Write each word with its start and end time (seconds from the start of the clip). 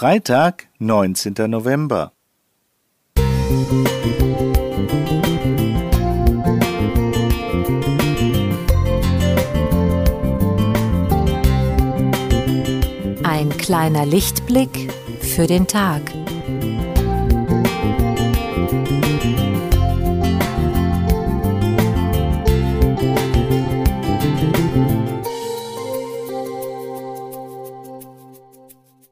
Freitag, 0.00 0.68
19. 0.78 1.34
November. 1.46 2.12
Ein 13.22 13.50
kleiner 13.58 14.06
Lichtblick 14.06 14.90
für 15.20 15.46
den 15.46 15.66
Tag. 15.66 16.00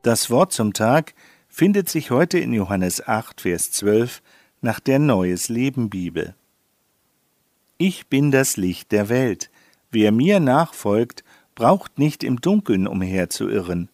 Das 0.03 0.30
Wort 0.30 0.53
zum 0.53 0.75
Tag 0.75 1.14
findet 1.49 1.89
sich 1.89 2.12
heute 2.12 2.39
in 2.39 2.53
Johannes 2.53 3.07
8, 3.07 3.41
Vers 3.41 3.72
12 3.72 4.22
nach 4.61 4.79
der 4.79 5.00
Neues 5.00 5.49
Leben 5.49 5.91
Bibel. 5.91 6.36
Ich 7.79 8.07
bin 8.07 8.31
das 8.31 8.57
Licht 8.57 8.93
der 8.93 9.08
Welt. 9.08 9.50
Wer 9.91 10.13
mir 10.13 10.39
nachfolgt, 10.39 11.25
braucht 11.57 11.99
nicht 11.99 12.22
im 12.22 12.41
Dunkeln 12.41 12.86
umherzuirren. 12.86 13.89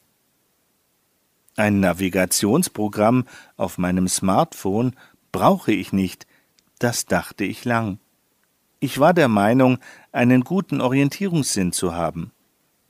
Ein 1.57 1.81
Navigationsprogramm 1.81 3.25
auf 3.57 3.79
meinem 3.79 4.09
Smartphone 4.09 4.95
brauche 5.33 5.73
ich 5.73 5.93
nicht, 5.93 6.27
das 6.79 7.07
dachte 7.07 7.45
ich 7.45 7.65
lang. 7.65 7.99
Ich 8.79 8.99
war 8.99 9.15
der 9.15 9.29
Meinung, 9.29 9.79
einen 10.13 10.45
guten 10.45 10.83
Orientierungssinn 10.83 11.73
zu 11.73 11.95
haben, 11.95 12.33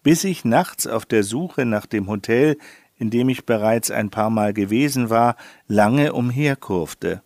bis 0.03 0.25
ich 0.25 0.45
nachts 0.45 0.89
auf 0.89 1.07
der 1.07 1.23
Suche 1.23 1.65
nach 1.65 1.87
dem 1.87 2.09
Hotel 2.09 2.59
in 2.99 3.11
dem 3.11 3.29
ich 3.29 3.45
bereits 3.45 3.91
ein 3.91 4.11
paar 4.11 4.31
Mal 4.31 4.53
gewesen 4.53 5.11
war, 5.11 5.37
lange 5.67 6.13
umherkurfte. 6.13 7.23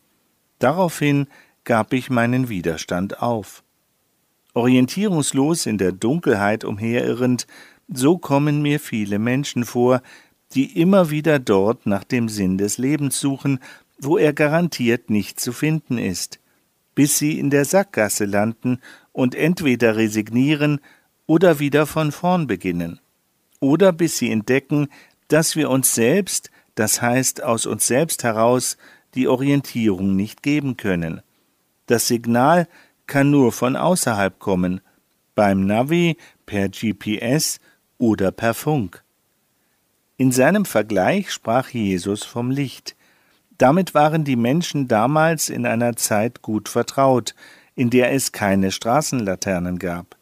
Daraufhin 0.59 1.27
gab 1.65 1.92
ich 1.92 2.11
meinen 2.11 2.48
Widerstand 2.48 3.23
auf. 3.23 3.62
Orientierungslos 4.55 5.67
in 5.67 5.79
der 5.79 5.92
Dunkelheit 5.92 6.65
umherirrend, 6.65 7.47
so 7.89 8.19
kommen 8.19 8.62
mir 8.62 8.81
viele 8.81 9.19
Menschen 9.19 9.65
vor, 9.65 10.03
die 10.55 10.81
immer 10.81 11.11
wieder 11.11 11.39
dort 11.39 11.87
nach 11.87 12.05
dem 12.05 12.29
Sinn 12.29 12.59
des 12.59 12.79
Lebens 12.79 13.20
suchen, 13.20 13.61
wo 14.01 14.17
er 14.17 14.33
garantiert 14.33 15.11
nicht 15.11 15.41
zu 15.41 15.53
finden 15.53 15.98
ist, 15.98 16.41
bis 16.95 17.19
sie 17.19 17.39
in 17.39 17.51
der 17.51 17.64
Sackgasse 17.64 18.25
landen 18.25 18.81
und 19.12 19.35
entweder 19.35 19.97
resignieren 19.97 20.81
oder 21.27 21.59
wieder 21.59 21.87
von 21.87 22.12
vorn 22.12 22.47
beginnen, 22.47 23.01
oder 23.61 23.92
bis 23.92 24.19
sie 24.19 24.31
entdecken, 24.31 24.89
dass 25.29 25.57
wir 25.57 25.71
uns 25.71 25.95
selbst, 25.95 26.51
das 26.75 27.01
heißt 27.01 27.43
aus 27.43 27.67
uns 27.67 27.87
selbst 27.87 28.25
heraus, 28.25 28.77
die 29.15 29.29
Orientierung 29.29 30.17
nicht 30.17 30.43
geben 30.43 30.77
können. 30.77 31.23
Das 31.87 32.09
Signal 32.09 32.69
kann 33.07 33.31
nur 33.31 33.53
von 33.53 33.77
außerhalb 33.77 34.39
kommen, 34.39 34.81
beim 35.35 35.67
Navi, 35.67 36.17
per 36.47 36.69
GPS 36.69 37.61
oder 37.98 38.33
per 38.33 38.55
Funk. 38.55 39.03
In 40.17 40.33
seinem 40.33 40.65
Vergleich 40.65 41.31
sprach 41.31 41.69
Jesus 41.70 42.25
vom 42.25 42.51
Licht. 42.51 42.97
Damit 43.57 43.95
waren 43.95 44.25
die 44.25 44.37
Menschen 44.37 44.89
damals 44.89 45.48
in 45.48 45.67
einer 45.67 45.97
Zeit 45.97 46.42
gut 46.42 46.69
vertraut, 46.69 47.35
in 47.75 47.91
der 47.91 48.13
es 48.13 48.33
keine 48.33 48.73
Straßenlaternen 48.73 49.79
gab. 49.79 50.17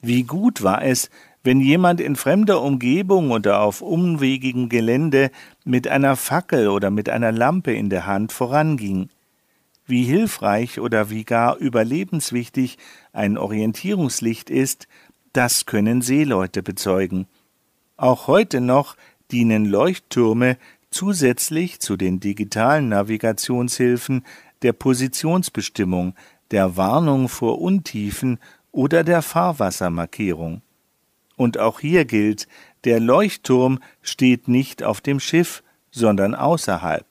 Wie 0.00 0.22
gut 0.22 0.62
war 0.62 0.84
es, 0.84 1.10
wenn 1.44 1.60
jemand 1.60 2.00
in 2.00 2.16
fremder 2.16 2.62
Umgebung 2.62 3.30
oder 3.30 3.60
auf 3.60 3.82
umwegigem 3.82 4.70
Gelände 4.70 5.30
mit 5.64 5.86
einer 5.86 6.16
Fackel 6.16 6.68
oder 6.68 6.90
mit 6.90 7.10
einer 7.10 7.32
Lampe 7.32 7.72
in 7.72 7.90
der 7.90 8.06
Hand 8.06 8.32
voranging. 8.32 9.10
Wie 9.86 10.04
hilfreich 10.04 10.80
oder 10.80 11.10
wie 11.10 11.24
gar 11.24 11.58
überlebenswichtig 11.58 12.78
ein 13.12 13.36
Orientierungslicht 13.36 14.48
ist, 14.48 14.88
das 15.34 15.66
können 15.66 16.00
Seeleute 16.00 16.62
bezeugen. 16.62 17.26
Auch 17.98 18.26
heute 18.26 18.62
noch 18.62 18.96
dienen 19.30 19.66
Leuchttürme 19.66 20.56
zusätzlich 20.90 21.80
zu 21.80 21.98
den 21.98 22.20
digitalen 22.20 22.88
Navigationshilfen 22.88 24.24
der 24.62 24.72
Positionsbestimmung, 24.72 26.14
der 26.50 26.78
Warnung 26.78 27.28
vor 27.28 27.60
Untiefen 27.60 28.38
oder 28.72 29.04
der 29.04 29.20
Fahrwassermarkierung. 29.20 30.62
Und 31.36 31.58
auch 31.58 31.80
hier 31.80 32.04
gilt, 32.04 32.48
der 32.84 33.00
Leuchtturm 33.00 33.80
steht 34.02 34.48
nicht 34.48 34.82
auf 34.82 35.00
dem 35.00 35.20
Schiff, 35.20 35.62
sondern 35.90 36.34
außerhalb. 36.34 37.06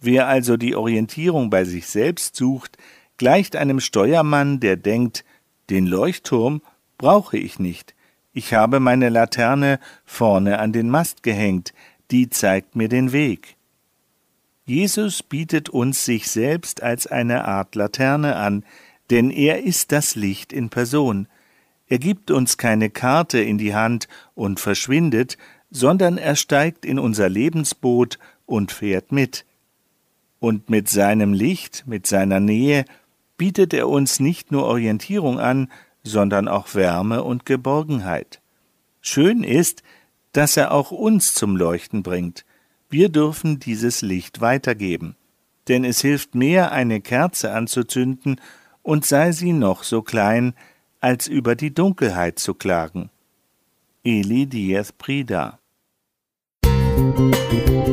Wer 0.00 0.28
also 0.28 0.56
die 0.56 0.76
Orientierung 0.76 1.50
bei 1.50 1.64
sich 1.64 1.86
selbst 1.86 2.36
sucht, 2.36 2.76
gleicht 3.16 3.56
einem 3.56 3.80
Steuermann, 3.80 4.60
der 4.60 4.76
denkt, 4.76 5.24
den 5.70 5.86
Leuchtturm 5.86 6.62
brauche 6.98 7.38
ich 7.38 7.58
nicht. 7.58 7.94
Ich 8.32 8.54
habe 8.54 8.80
meine 8.80 9.08
Laterne 9.08 9.80
vorne 10.04 10.58
an 10.58 10.72
den 10.72 10.90
Mast 10.90 11.22
gehängt, 11.22 11.72
die 12.10 12.28
zeigt 12.28 12.76
mir 12.76 12.88
den 12.88 13.12
Weg. 13.12 13.56
Jesus 14.66 15.22
bietet 15.22 15.68
uns 15.68 16.04
sich 16.04 16.28
selbst 16.28 16.82
als 16.82 17.06
eine 17.06 17.46
Art 17.46 17.74
Laterne 17.74 18.36
an, 18.36 18.64
denn 19.10 19.30
er 19.30 19.62
ist 19.62 19.92
das 19.92 20.16
Licht 20.16 20.52
in 20.52 20.70
Person. 20.70 21.28
Er 21.88 21.98
gibt 21.98 22.30
uns 22.30 22.58
keine 22.58 22.90
Karte 22.90 23.38
in 23.38 23.58
die 23.58 23.74
Hand 23.74 24.08
und 24.34 24.60
verschwindet, 24.60 25.38
sondern 25.70 26.18
er 26.18 26.36
steigt 26.36 26.84
in 26.84 26.98
unser 26.98 27.28
Lebensboot 27.28 28.18
und 28.44 28.72
fährt 28.72 29.12
mit. 29.12 29.44
Und 30.38 30.68
mit 30.70 30.88
seinem 30.88 31.32
Licht, 31.32 31.84
mit 31.86 32.06
seiner 32.06 32.40
Nähe, 32.40 32.84
bietet 33.36 33.74
er 33.74 33.88
uns 33.88 34.20
nicht 34.20 34.52
nur 34.52 34.64
Orientierung 34.64 35.38
an, 35.38 35.70
sondern 36.02 36.48
auch 36.48 36.74
Wärme 36.74 37.22
und 37.22 37.46
Geborgenheit. 37.46 38.40
Schön 39.00 39.44
ist, 39.44 39.82
dass 40.32 40.56
er 40.56 40.72
auch 40.72 40.90
uns 40.90 41.34
zum 41.34 41.56
Leuchten 41.56 42.02
bringt. 42.02 42.44
Wir 42.88 43.08
dürfen 43.08 43.58
dieses 43.58 44.02
Licht 44.02 44.40
weitergeben. 44.40 45.16
Denn 45.68 45.84
es 45.84 46.00
hilft 46.00 46.34
mehr, 46.34 46.72
eine 46.72 47.00
Kerze 47.00 47.52
anzuzünden, 47.52 48.40
und 48.82 49.04
sei 49.04 49.32
sie 49.32 49.52
noch 49.52 49.82
so 49.82 50.00
klein, 50.02 50.54
als 51.06 51.28
über 51.28 51.54
die 51.54 51.72
Dunkelheit 51.72 52.40
zu 52.40 52.52
klagen. 52.52 53.10
Eli 54.02 54.46
Diaz 54.46 54.90
Prida 54.90 55.60
Musik 56.96 57.86